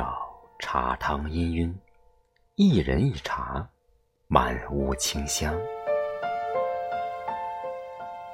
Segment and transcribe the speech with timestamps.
[0.00, 0.16] 袅，
[0.58, 1.74] 茶汤氤氲，
[2.54, 3.68] 一人一茶，
[4.28, 5.54] 满屋清香。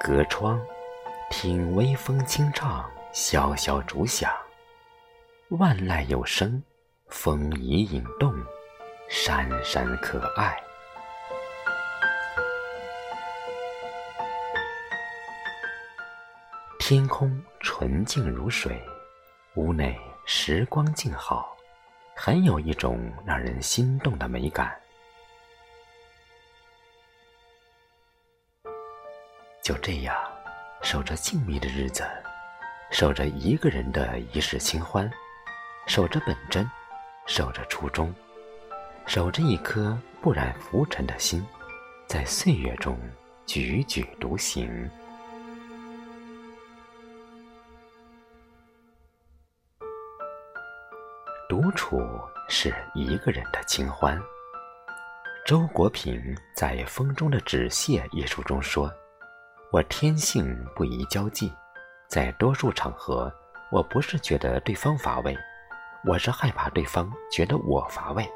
[0.00, 0.58] 隔窗
[1.28, 4.32] 听微风轻唱，萧萧竹响，
[5.50, 6.62] 万籁有声，
[7.08, 8.34] 风移影动，
[9.10, 10.58] 山山可爱。
[16.78, 18.82] 天空纯净如水，
[19.56, 21.49] 屋内时光静好，
[22.22, 24.78] 很有一种让人心动的美感。
[29.62, 30.14] 就这样，
[30.82, 32.06] 守着静谧的日子，
[32.90, 35.10] 守着一个人的一世清欢，
[35.86, 36.70] 守着本真，
[37.24, 38.14] 守着初衷，
[39.06, 41.42] 守着一颗不染浮尘的心，
[42.06, 42.98] 在岁月中
[43.46, 44.90] 踽踽独行。
[51.90, 52.00] 处
[52.48, 54.16] 是一个人的清欢。
[55.44, 56.22] 周国平
[56.54, 58.88] 在《风中的纸屑》一书中说。
[59.72, 61.52] 我天性不宜交际，
[62.08, 63.32] 在多数场合，
[63.70, 65.36] 我不是觉得对方乏味，
[66.04, 68.28] 我是害怕对方觉得我乏味。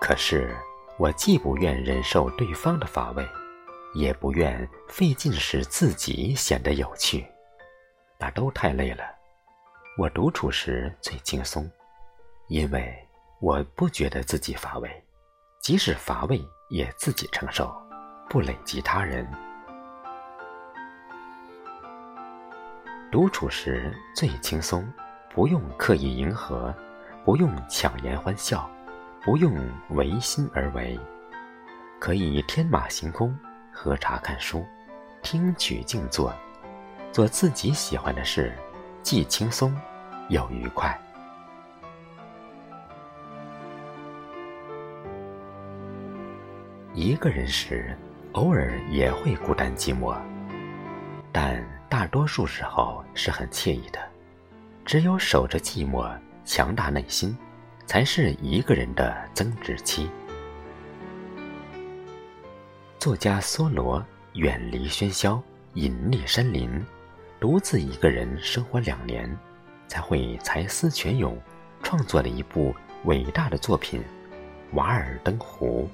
[0.00, 0.54] 可是，
[0.98, 3.26] 我既不愿忍受对方的乏味，
[3.94, 7.26] 也不愿费劲使自己显得有趣，
[8.18, 9.17] 那都太累了。
[9.98, 11.68] 我独处时最轻松，
[12.46, 12.96] 因为
[13.40, 14.88] 我不觉得自己乏味，
[15.58, 17.76] 即使乏味也自己承受。
[18.30, 19.26] 不累及他人。
[23.10, 24.88] 独处时最轻松，
[25.34, 26.72] 不用刻意迎合，
[27.24, 28.70] 不用强颜欢笑，
[29.24, 29.52] 不用
[29.90, 30.96] 违心而为，
[31.98, 33.36] 可以天马行空，
[33.72, 34.64] 喝茶看书，
[35.22, 36.32] 听曲静坐，
[37.10, 38.54] 做自己喜欢的事，
[39.02, 39.74] 既轻松
[40.28, 40.98] 又愉快。
[46.94, 47.96] 一个人时。
[48.32, 50.16] 偶尔也会孤单寂寞，
[51.32, 53.98] 但大多数时候是很惬意的。
[54.84, 57.36] 只有守着寂寞，强大内心，
[57.86, 60.08] 才是一个人的增值期。
[62.98, 66.70] 作家梭罗远离喧嚣，隐匿山林，
[67.40, 69.28] 独自一个人生活两年，
[69.88, 71.36] 才会才思泉涌，
[71.82, 74.00] 创作了一部伟大的作品
[74.76, 75.88] 《瓦尔登湖》。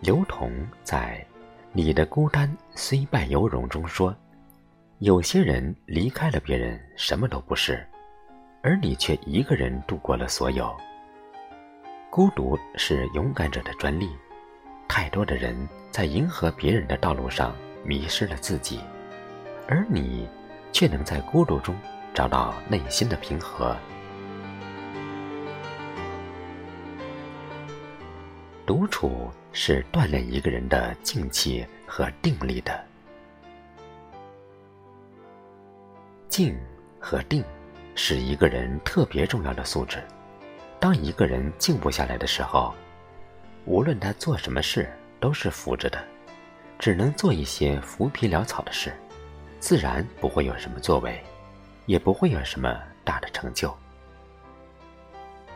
[0.00, 0.52] 刘同
[0.82, 1.24] 在
[1.72, 4.14] 《你的孤单虽败犹荣》中说
[5.00, 7.86] ：“有些人离开了别人，什么都不是，
[8.62, 10.76] 而你却一个人度过了所有。
[12.10, 14.10] 孤独是勇敢者的专利。
[14.86, 15.56] 太多的人
[15.90, 18.80] 在迎合别人的道路上迷失了自己，
[19.68, 20.28] 而你
[20.72, 21.76] 却能在孤独中
[22.12, 23.76] 找到内心的平和。
[28.66, 32.84] 独处。”是锻炼一个人的静气和定力的。
[36.28, 36.58] 静
[36.98, 37.44] 和定
[37.94, 40.02] 是一个人特别重要的素质。
[40.80, 42.74] 当一个人静不下来的时候，
[43.64, 46.04] 无论他做什么事都是浮着的，
[46.78, 48.92] 只能做一些浮皮潦草的事，
[49.60, 51.22] 自然不会有什么作为，
[51.86, 53.74] 也不会有什么大的成就。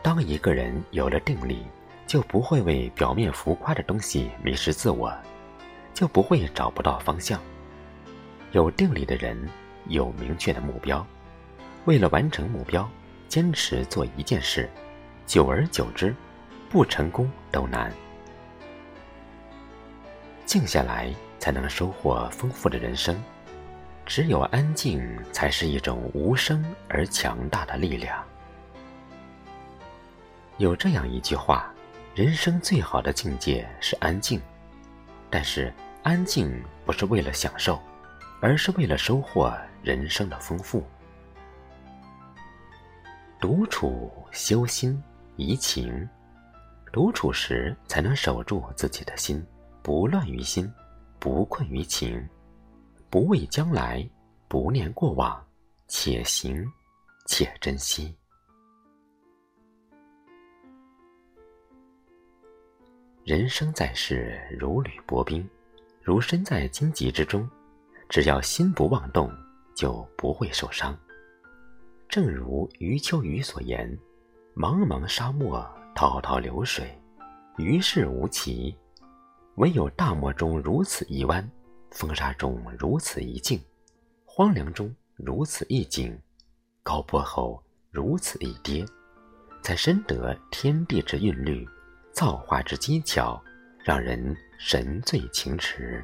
[0.01, 1.63] 当一个人有了定力，
[2.07, 5.13] 就不会为表面浮夸的东西迷失自我，
[5.93, 7.39] 就不会找不到方向。
[8.51, 9.37] 有定力的人
[9.87, 11.05] 有明确的目标，
[11.85, 12.89] 为了完成目标，
[13.27, 14.67] 坚持做一件事，
[15.27, 16.15] 久而久之，
[16.69, 17.91] 不成功都难。
[20.49, 23.23] 静下来才能收获丰富的人生，
[24.03, 24.99] 只有安静
[25.31, 28.25] 才是一种无声而强大的力量。
[30.57, 31.71] 有这样一句话。
[32.15, 34.41] 人生最好的境界是安静，
[35.29, 36.51] 但是安静
[36.83, 37.79] 不是为了享受，
[38.41, 40.83] 而是为了收获人生的丰富。
[43.39, 45.01] 独处修心
[45.35, 46.09] 怡情，
[46.91, 49.45] 独处时才能守住自己的心，
[49.89, 50.71] 不乱于心，
[51.17, 52.23] 不困于情，
[53.09, 54.07] 不畏将来，
[54.47, 55.43] 不念过往，
[55.87, 56.63] 且行
[57.25, 58.15] 且珍惜。
[63.23, 65.49] 人生在世如履薄冰，
[66.03, 67.49] 如身在荆棘之中，
[68.09, 69.27] 只要心不妄动，
[69.75, 70.95] 就不会受伤。
[72.07, 73.89] 正如余秋雨所言
[74.55, 76.95] ：“茫茫沙漠，滔滔流水，
[77.57, 78.71] 于事无奇；
[79.59, 81.45] 唯有大漠中如此一弯，
[81.91, 83.61] 风沙中如此一静，
[84.23, 86.17] 荒凉中如此一景，
[86.81, 87.61] 高坡后
[87.91, 88.85] 如此一跌，
[89.61, 91.67] 才深得天地之韵律，
[92.13, 93.43] 造化之机巧，
[93.83, 96.01] 让人神醉情驰。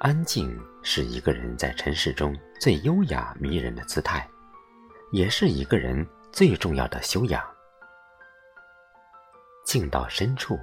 [0.00, 4.28] 安静是一个人在尘世中最优雅迷人的姿态，
[5.12, 7.51] 也是一个人最重要的修养。
[9.64, 10.58] 静到深处，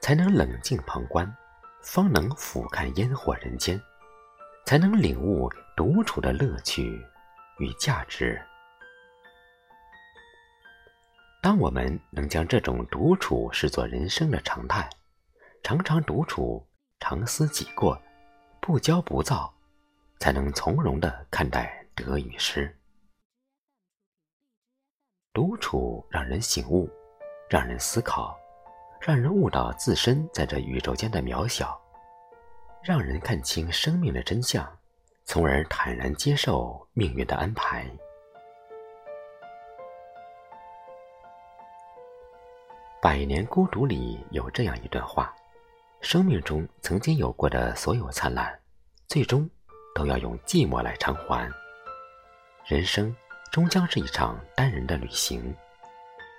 [0.00, 1.30] 才能冷静旁观，
[1.82, 3.80] 方能俯瞰烟火人间，
[4.66, 7.00] 才能领悟独处的乐趣
[7.58, 8.40] 与价值。
[11.42, 14.88] 当我们能将这种独处视作人生的常态，
[15.62, 16.66] 常常独处，
[16.98, 18.00] 常思己过。
[18.62, 19.52] 不骄不躁，
[20.18, 22.78] 才能从容的看待得与失。
[25.32, 26.88] 独处让人醒悟，
[27.48, 28.38] 让人思考，
[29.00, 31.80] 让人悟到自身在这宇宙间的渺小，
[32.82, 34.70] 让人看清生命的真相，
[35.24, 37.86] 从而坦然接受命运的安排。
[43.00, 45.34] 《百年孤独》里有这样一段话。
[46.02, 48.58] 生命中曾经有过的所有灿烂，
[49.06, 49.48] 最终
[49.94, 51.50] 都要用寂寞来偿还。
[52.66, 53.14] 人生
[53.50, 55.54] 终将是一场单人的旅行，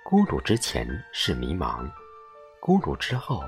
[0.04, 1.88] 孤独之前是迷茫，
[2.64, 3.42] 孤独之后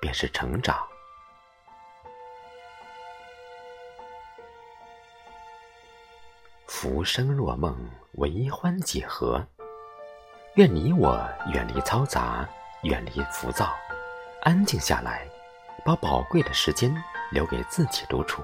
[0.00, 0.86] 便是成长。
[6.64, 7.76] 浮生若梦，
[8.12, 9.44] 为欢几何？
[10.54, 12.48] 愿你我远离嘈杂，
[12.82, 13.74] 远离浮躁。
[14.42, 15.28] 安静下来，
[15.84, 16.94] 把宝贵的时间
[17.32, 18.40] 留给自己独处，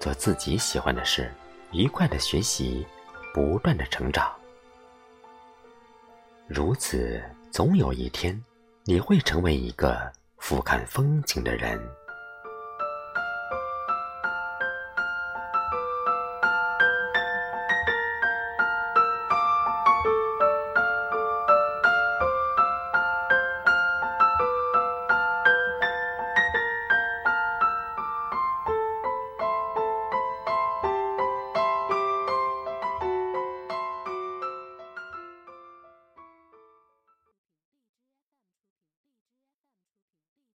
[0.00, 1.32] 做自己喜欢的事，
[1.70, 2.84] 愉快的学习，
[3.32, 4.34] 不断的成长。
[6.48, 7.22] 如此，
[7.52, 8.42] 总有一天，
[8.84, 11.78] 你会成为一个俯瞰风景的人。